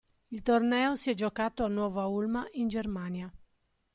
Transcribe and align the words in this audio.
Il 0.31 0.41
torneo 0.41 0.95
si 0.95 1.11
è 1.11 1.13
giocato 1.13 1.63
a 1.63 1.67
Nuova 1.67 2.07
Ulma 2.07 2.47
in 2.53 2.67
Germania. 2.69 3.31